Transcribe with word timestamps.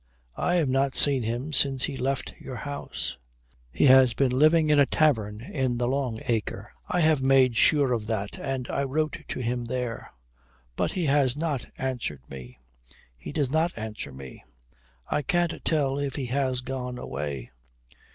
"I 0.39 0.55
have 0.55 0.67
not 0.67 0.95
seen 0.95 1.21
him 1.21 1.53
since 1.53 1.83
he 1.83 1.95
left 1.95 2.33
your 2.39 2.55
house." 2.55 3.19
"He 3.71 3.85
has 3.85 4.15
been 4.15 4.31
living 4.31 4.71
at 4.71 4.79
a 4.79 4.87
tavern 4.87 5.43
in 5.43 5.77
the 5.77 5.87
Long 5.87 6.17
Acre. 6.23 6.71
I 6.89 7.01
have 7.01 7.21
made 7.21 7.55
sure 7.55 7.93
of 7.93 8.07
that, 8.07 8.39
and 8.39 8.67
I 8.67 8.81
wrote 8.83 9.19
to 9.27 9.39
him 9.41 9.65
there. 9.65 10.11
But 10.75 10.93
he 10.93 11.05
has 11.05 11.37
not 11.37 11.67
answered 11.77 12.23
me. 12.31 12.57
He 13.15 13.31
does 13.31 13.51
not 13.51 13.77
answer 13.77 14.11
me. 14.11 14.43
I 15.07 15.21
can't 15.21 15.63
tell 15.63 15.99
if 15.99 16.15
he 16.15 16.25
has 16.25 16.61
gone 16.61 16.97
away." 16.97 17.51